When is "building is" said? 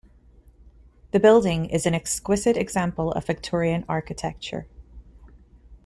1.19-1.85